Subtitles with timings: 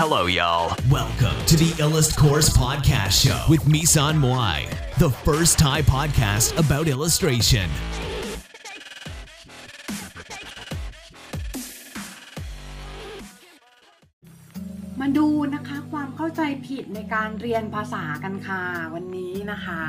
[0.00, 0.76] Hello, y'all.
[0.90, 4.58] Welcome to the Illust Course Podcast Show with Misan Moai,
[4.98, 7.68] the first Thai podcast about illustration.
[15.00, 18.62] มาดูนะคะความเข้าใจผิดในการเรียนภาษากันค่ะ
[18.94, 19.82] วันนี้นะคะ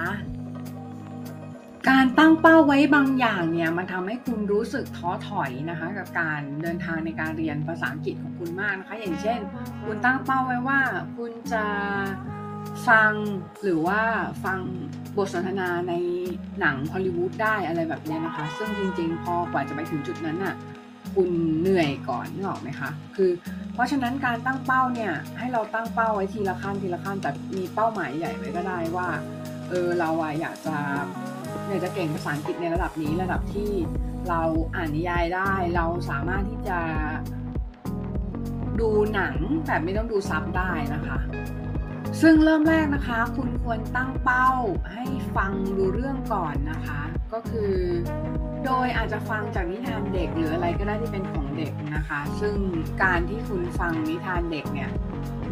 [1.90, 9.38] การตั้งเป้าไว้บางอย่างเนี่ยมันทำให้คุณรู้สึกท้อถอยนะคะ กับการเดินทางในการเรียนภาษาอังกฤษของคุณมากนะคะ อย่างเช่น
[9.86, 10.80] คุณตั้งเป้าไว้ว่า
[11.16, 11.64] คุณจะ
[12.88, 13.12] ฟัง
[13.62, 14.00] หรือว่า
[14.44, 14.60] ฟัง
[15.16, 15.94] บทสนทนาใน
[16.60, 20.54] หนังฮอลลีวูดได้อะไรแบบเนี้ยนะคะ ซึ่งจริงๆ พอกว่าจะไปถึงจุดนั้นน่ะ
[21.14, 21.28] คุณ
[21.60, 23.30] เหนื่อยก่อนนึกออกไหมคะคือ
[23.74, 29.08] เพราะฉะนั้นการตั้งเป้าเนี่ยให้เราตั้งเป้าไว้ทีละขั้นทีละขั้นแต่มีเป้าหมายใหญ่ไว้ก็ได้ว่า
[29.68, 30.76] เออเราอะอยากจะ
[31.68, 33.70] อยากจะเก่งภาษาอังกฤษในระดับนี้ระดับที่
[34.28, 34.42] เรา
[34.74, 36.78] อ่านนิยายได้ เราสามารถที่จะ
[38.80, 39.34] ดูหนัง
[39.66, 41.18] แบบไม่ต้องดูซับได้นะคะ
[42.20, 44.48] ซึ่งเริ่มแรกนะคะ คุณควรตั้งเป้า
[44.92, 45.04] ให้
[45.36, 47.00] ฟังดูเรื่องก่อนนะคะ
[47.32, 47.72] ก็คือ
[48.64, 52.54] โดยอาจจะฟังจากนิทานเด็กหรืออะไรก็ได้ที่เป็นของเด็กนะคะ ซึ่ง
[53.02, 54.90] การที่คุณฟังนิทานเด็กเนี่ย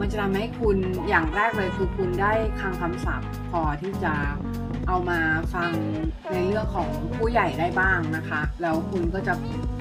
[0.01, 0.77] มันจะทำให้คุณ
[1.09, 4.15] อย่างแรกเลยคือคุณได้คลังคำศัพท์พอที่จะ
[4.89, 5.21] เอามา
[5.55, 5.73] ฟัง
[6.33, 9.33] ในเรื่องของผู้ใหญ่ได้บ้างนะคะ แล้วคุณก็จะ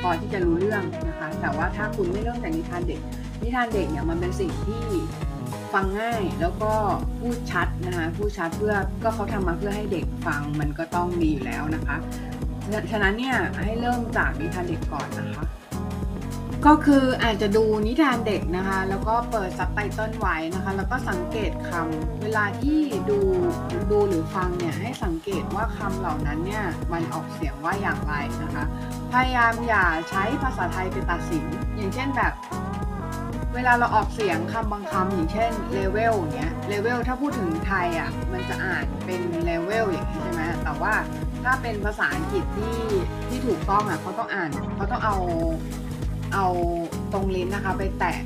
[0.02, 3.00] พอที่จะรู้เรื่องนะคะ แต่ว่าถ้าคุณไม่เริ่มจากนิทานเด็ก
[3.42, 4.84] นิทานเด็กเนี่ยมันเป็นสิ่งที่
[5.74, 6.74] ฟังง่ายแล้วก็
[7.20, 11.98] พูดชัดนะคะพูดชัดเพื่อก็เขาทำมาเพื่อให้เด็กฟังมันก็ต้องดีอยู่แล้วนะคะ
[12.92, 15.44] ฉะนั้นเนี่ยให้เริ่มจากนิทานเด็กก่อนนะคะ
[16.68, 23.20] ก็คืออาจจะดูนิทานเด็กนะคะ แล้วก็เปิดซับไตเติลไว้นะคะ แล้วก็สังเกตคำเวลาที่ดู
[23.92, 28.14] ดูหรือฟังเนี่ยให้สังเกตว่าคำเหล่านั้นเนี่ยมันออกเสียงว่าอย่างไร
[28.44, 28.64] นะคะ
[29.12, 32.34] พยายามอย่าใช้ภาษาไทยไปตัดสิน อย่างเช่นแบบ
[33.56, 40.94] เวลาเราออกเสียงคำบางคำอย่างเช่นเลเวลเงี้ยเลเวลถ้าพูดถึงไทยอะมันจะอ่านเป็นเลเวลอย่างนี้ใช่ไหมแต่ว่า
[41.44, 42.80] ถ้าเป็นภาษาอังกฤษที่
[43.28, 45.16] ที่ถูกต้องอะเขาต้องอ่านเขาต้องเอา
[46.34, 46.46] เอา
[47.14, 48.18] ตรงลิ้นนะคะ ไปแตะ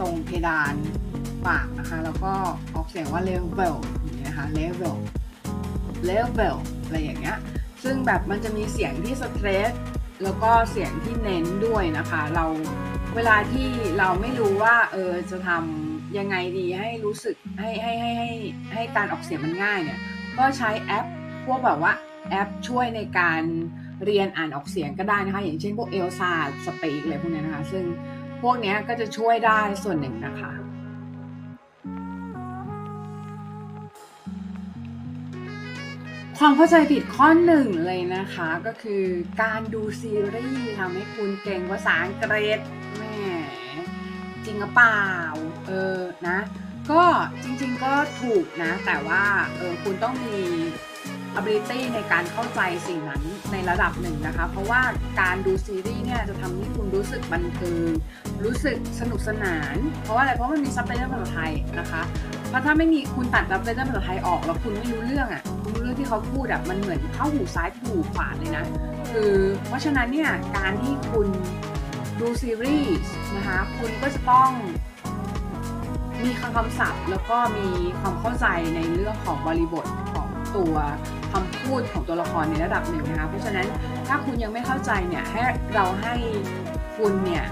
[0.00, 0.74] ตรงเพดาน
[1.46, 2.32] ปากนะคะ แล้วก็
[2.74, 4.96] ออกเสียงว่า level อย่างเงี้ยนะคะ level
[6.04, 7.38] เลเวลอะไรอย่างเงี้ย
[7.82, 9.72] ซึ่งแบบมันจะมีเสียงที่สเตรส
[10.22, 12.46] แล้วก็เสียงที่เน้นด้วยนะคะ เรา
[13.16, 13.68] เวลาที่
[13.98, 18.30] เราไม่รู้ว่าเออจะทำยังไงดีให้รู้สึกให้ให้ให้ให้
[18.74, 20.00] ให้การออกเสียงมันง่ายเนี่ย
[20.38, 21.06] ก็ใช้แอป
[21.46, 21.92] พวกแบบว่า
[22.30, 23.42] แอปช่วยในการ
[24.04, 26.32] เรียนอ่านออกเสียงก็ได้นะคะ อย่างเช่นพวกเอลซา
[26.66, 27.84] สปีกอะไรพวกนี้นะคะ ซึ่ง
[28.42, 30.52] พวกนี้ก็จะช่วยได้ส่วนหนึ่งนะคะ
[36.38, 39.04] ความเข้าใจผิดข้อหนึ่งเลยนะคะ ก็คือ
[39.42, 42.58] การดูซีรีส์ทำให้คุณเก่งภาษาอังกฤษ
[42.96, 43.02] แหม
[44.44, 45.04] จริงหรือเปล่า
[45.66, 45.98] เออ
[46.28, 46.38] นะ
[46.90, 47.02] ก็
[47.42, 49.22] จริงๆก็ถูกนะ แต่ว่า
[49.56, 50.38] เออคุณต้องมี
[51.38, 53.22] ability ในการเข้าใจสิ่งนั้น
[53.52, 54.80] ในระดับหนึ่งนะคะ เพราะว่า
[55.20, 57.86] การดูซีรีส์เนี่ยจะทำให้คุณรู้สึกบันเทิง
[58.44, 62.02] รู้สึกสนุกสนาน เพราะว่าอะไรเพราะมันมีซับไตเติลภาษาไทยนะคะ
[62.48, 68.64] เพราะถ้าไม่มีคุณตัดซับไตเติลภาษาไทยออกแล้วคุณไม่รู้เรื่องอะคุณรู้เรื่องที่เขาพูดอะมันเหมือนเข้าหูซ้ายหูขวาเลยนะ
[69.12, 69.32] คือ
[69.66, 71.28] เพราะฉะนั้นเนี่ยการที่คุณ
[72.20, 74.50] ดูซีรีส์นะคะคุณก็จะต้อง
[76.24, 77.68] มีคำคำศัพท์ แล้วก็มี
[78.00, 80.74] ความเข้าใจในเรื่องของบริบทของตัว
[81.32, 83.66] คำพูดของตัวละครในระดับหนึ่งนะคะ เพราะฉะนั้น
[84.08, 85.40] ถ้าคุณยังไม่เข้าใจเนี่ยให้
[85.74, 86.14] เราให้
[86.96, 87.44] คุณเนี่ย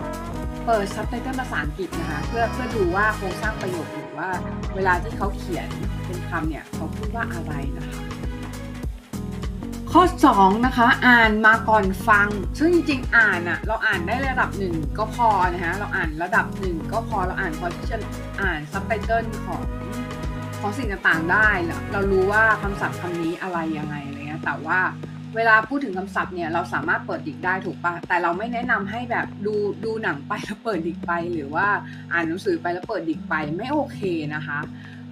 [0.67, 4.29] เปิดซับไตเติลภาษาอังกฤษนะคะเพื่อเพื่อดูว่าโครงสร้างประโยคหรือว่า
[4.77, 5.69] เวลาที่เขาเขียน
[6.07, 8.01] เป็นคำเนี่ยเขาพูดว่าอะไรนะคะ
[9.93, 10.03] ข้อ
[10.35, 12.29] 2นะคะอ่านมาก่อนฟัง
[12.59, 17.99] ซึ่งจริงๆอ่านอะเราอ่านได้ระดับหนึ่งก็พอนะคะเราอ่านระดับหนึ่งก็พอเราอ่านพอที่จะ
[18.43, 19.61] อ่านซับไตเติลของ
[20.61, 24.79] ของสิ่งต่างๆได้แล้วเรารู้ว่าคำศัพท์คำนี้อะไรยังไงอะไรเงี้ยแต่ว่า
[25.37, 31.67] เวลาพูดถึงคำศัพท์เนี่ยเราสามารถเปิดดิกได้ถูกปะแต่เราไม่แนะนำให้แบบดูดูหนังไปแล้วเปิดดิกไป หรือว่า
[32.13, 34.01] อ่านหนังสือไปแล้วเปิดดิกไปไม่โอเค
[34.35, 34.59] นะคะ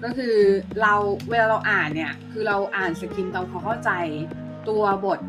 [0.03, 0.37] ก็คือ
[0.83, 0.95] เรา
[1.31, 3.91] เวลาเราอ่านเนี่ยคือเราอ่านสกินตามความเข้าใจ
[4.69, 5.21] ตัวบท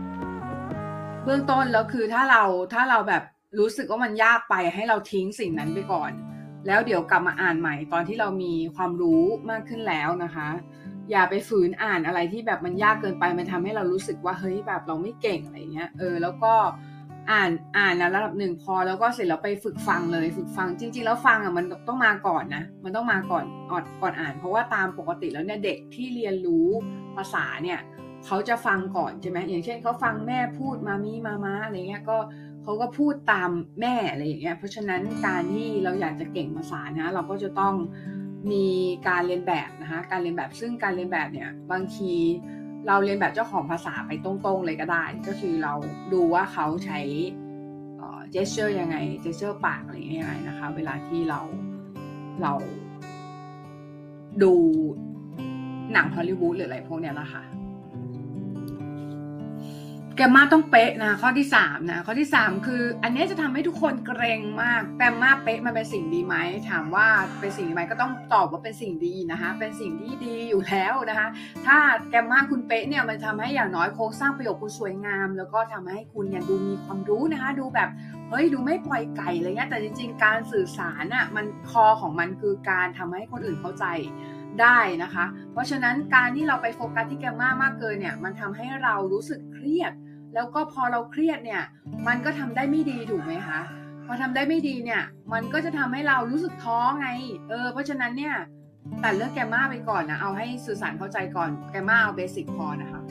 [1.23, 2.43] เบื้องต้นแล้วคือถ้าเรา
[2.73, 3.23] ถ้าเราแบบ
[3.59, 6.11] รู้สึกว่ามันยากไปให้เราทิ้งสิ่งนั้นไปก่อน
[6.67, 10.49] แล้วเดี๋ยวกลับมาอ่านใหม่ตอนที่เรามีความรู้มากขึ้นแล้วนะคะ
[11.11, 16.53] อย่าไปฝืนอ่านอะไรที่แบบมันยากเกินไปมันทำให้เรารู้สึกว่าเฮ้ยแบบเราไม่เก่งอะไรเงี้ยเออแล้วก็
[17.31, 26.67] อ่านอ่านนะระดับหนึ่งพอแล้วก็เสร็จแล้วไปฝึกฟังเลยฝึกฟังจริง ๆ แล้วฟังอะมันต้องมาก่อนนะมันต้องมาก่อนก่อนก่อนอ่าน เพราะว่าตามปกติแล้วเนี่ยเด็กที่เรียนรู้
[27.15, 27.79] ภาษาเนี่ย
[28.25, 32.17] เขาจะฟังก่อนใช่ไหมอย่างเช่นเขาฟังแม่พูดมามีมามาอะไรเงี้ยก็
[32.65, 33.49] เขาก็พูดตาม
[33.81, 37.75] แม่อะไรอย่างเงี้ยเพราะฉะนั้นการที่เราอยากจะเก่งภาษานะเราก็จะต้อง
[38.51, 38.67] มี
[39.07, 42.13] การเลียนแบบนะคะการเลียนแบบซึ่งการเลียนแบบเนี่ยบางที
[42.87, 45.73] เราเลียนแบบเจ้าของภาษาไปตรงๆเลยก็ได้ ก็คือเรา
[46.13, 46.99] ดูว่าเขาใช้
[48.31, 51.41] gesture ยังไง gesture ปากอะไรยังไงนะคะ เวลาที่เรา
[52.41, 52.53] เรา
[54.43, 54.53] ดู
[55.93, 57.43] หนังฮอลลีวูดหรืออะไรพวกเนี้ยนะคะ
[60.17, 66.35] grammar ต้องเป๊ะนะข้อที่สามนะข้อที่สามคือ อันนี้จะทำให้ทุกคนเกรงมาก grammar เป๊ะมันเป็นสิ่งดีไหม
[66.69, 67.07] ถามว่า
[67.39, 71.27] เป็นสิ่งดีไหมก็ต้องตอบว่าเป็นสิ่งดีนะคะเป็นสิ่งที่ดีอยู่แล้วนะคะ
[71.65, 71.77] ถ้า
[72.09, 77.89] แกมมาคุณเป๊ะเนี่ยมันทำให้อย่างน้อยโครงสร้างประโยคคุณสวยงาม แล้วก็ทำให้คุณเนี่ยดูมีความรู้นะคะดูแบบ
[78.29, 83.85] เฮ้ยดูไม่ปล่อยไก่อะไรเงี้ยแต่จริงๆ การสื่อสารอะมันคอของมันคือการทำให้คนอื่นเข้าใจ
[84.61, 89.93] ได้นะคะ เพราะฉะนั้นการที่เราไปโฟกัสที่แกมมามากเกินเนี่ยมันทำให้เรารู้สึกเครียด
[90.35, 91.63] แล้วก็พอเราเครียดเนี่ย
[92.07, 93.59] มันก็ทำได้ไม่ดีถูกไหมคะ
[94.05, 95.03] พอทำได้ไม่ดีเนี่ย
[95.33, 97.07] มันก็จะทำให้เรารู้สึกท้อไง
[97.49, 98.35] เออ เพราะฉะนั้นเนี่ย
[99.03, 103.01] ตัดเรื่องแกมมาไปก่อนนะ เอาให้สื่อสารเข้าใจก่อน แกมมาเอาเบสิกพอนะคะ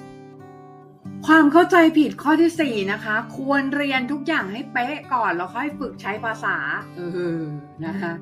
[1.26, 6.56] ความเข้าใจผิดข้อที่ 4 นะคะ ควรเรียนทุกอย่างให้เป๊ะก่อนแล้วค่อยฝึกใช้ภาษา
[6.97, 7.00] เอ
[7.41, 7.43] อ
[7.87, 8.12] นะคะ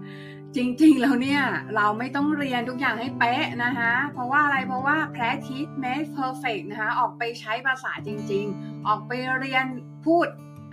[0.56, 1.42] จริงๆ แล้วเนี่ย
[1.76, 9.66] เราไม่ต้องเรียนทุกอย่างให้เป๊ะนะคะ เพราะว่าอะไรเพราะว่า practice makes perfect นะคะ ออกไปใช้ภาษาจริงๆ ออกไปเรียน
[10.06, 10.26] พูด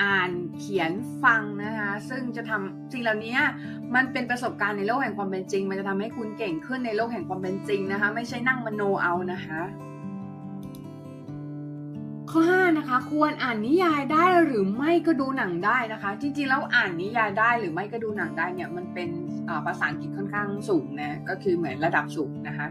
[0.03, 0.91] อ่านเขียน
[1.23, 3.37] ฟังนะคะ ซึ่งจะทำสิ่งเหล่านี้
[3.95, 9.61] มันเป็นประสบการณ์ในโลกแห่งความเป็นจริง มันจะทำให้คุณเก่งขึ้นในโลกแห่งความเป็นจริงนะคะ ไม่ใช่นั่งมโนเอานะคะ
[12.31, 19.09] ข้อ5นะคะ ควรอ่านนิยายได้หรือไม่ก็ดูหนังได้นะคะ จริงๆแล้วอ่านนิยายได้หรือไม่ก็ดูหนังได้เนี่ยมันเป็น
[19.67, 22.67] ภาษาอังกฤษค่อนข้างสูงนะก็คือเหมือนระดับสูงนะคะ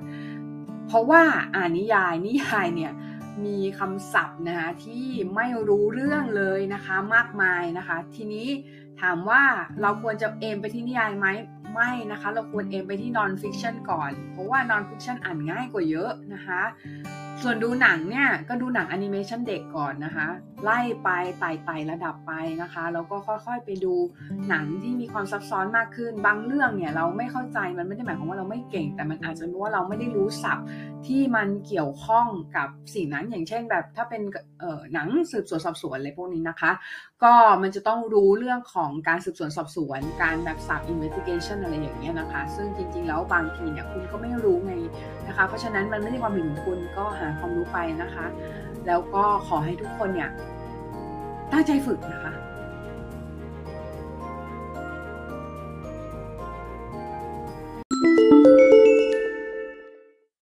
[0.86, 1.22] เพราะว่า
[1.54, 2.92] อ่านนิยายนิยายเนี่ย
[3.44, 8.48] มีคำศัพท์นะคะที่ไม่รู้เรื่องเลยนะคะมากมายนะคะ ทีนี้
[9.00, 9.42] ถามว่า
[9.80, 11.26] เราควรจะ aim ไปที่นิยายไหม
[11.72, 16.60] ไม่นะคะเราควร aim ไปที่ non-fiction ก่อน เพราะว่า non-fiction อ่านง่ายกว่าเยอะนะคะ
[17.42, 20.26] ส่วนดูหนังเนี่ยก็ดูหนังแอนิเมชันเด็กก่อนนะคะ
[20.64, 22.32] ไล่ไปไต่ไต่ระดับไป
[22.62, 23.94] นะคะแล้วก็ค่อยๆไปดู
[24.48, 30.64] หนังที่มีความซับซ้อนมากขึ้น บางเรื่องเนี่ยเราไม่เข้าใจมันไม่ได้หมายความว่าเราไม่เก่ง แต่มันอาจจะเป็นว่าเราไม่ได้รู้ศัพท์
[31.08, 32.26] ที่มันเกี่ยวข้อง
[32.56, 34.22] กับสิ่งนั้นอย่างเช่น แบบถ้าเป็น
[34.60, 36.72] เอ่อหนังสืบสวนสอบสวนอะไรพวกนี้นะคะ
[37.22, 37.32] ก็
[37.62, 44.72] มันจะต้องรู้เรื่องของการสืบสวนสอบสวน การแบบสับ investigation อะไรอย่างเงี้ยนะคะ ซึ่งจริง ๆ แล้วบางทีเนี่ยคุณก็ไม่รู้ไง
[45.28, 48.26] นะคะ เพราะฉะนั้นมันไม่ได้ความผิดของคุณก็หาความรู้ไปนะคะ
[48.86, 50.30] แล้วก็ขอให้ทุกคนเนี่ย
[51.52, 52.32] ตั้งใจฝึกนะคะ